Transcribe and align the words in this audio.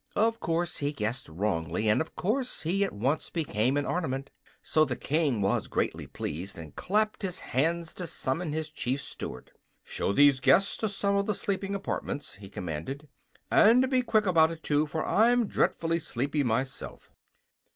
Of 0.15 0.39
course 0.39 0.79
he 0.79 0.93
guessed 0.93 1.29
wrongly, 1.29 1.87
and 1.87 2.01
of 2.01 2.15
course 2.15 2.63
he 2.63 2.83
at 2.83 2.91
once 2.91 3.29
became 3.29 3.77
an 3.77 3.85
ornament. 3.85 4.31
So 4.63 4.83
the 4.83 4.95
King 4.95 5.41
was 5.41 5.67
greatly 5.67 6.07
pleased, 6.07 6.57
and 6.57 6.75
clapped 6.75 7.21
his 7.21 7.37
hands 7.37 7.93
to 7.93 8.07
summon 8.07 8.51
his 8.51 8.71
Chief 8.71 8.99
Steward. 9.03 9.51
"Show 9.83 10.11
these 10.11 10.39
guests 10.39 10.75
to 10.77 10.89
some 10.89 11.15
of 11.17 11.27
the 11.27 11.35
sleeping 11.35 11.75
apartments," 11.75 12.37
he 12.37 12.49
commanded, 12.49 13.09
"and 13.51 13.91
be 13.91 14.01
quick 14.01 14.25
about 14.25 14.49
it, 14.49 14.63
too, 14.63 14.87
for 14.87 15.05
I'm 15.05 15.45
dreadfully 15.45 15.99
sleepy 15.99 16.41
myself." 16.41 17.11